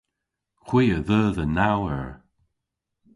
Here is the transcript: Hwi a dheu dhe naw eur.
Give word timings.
Hwi 0.65 0.83
a 0.97 0.99
dheu 1.07 1.27
dhe 1.35 1.45
naw 1.47 1.81
eur. 1.95 2.07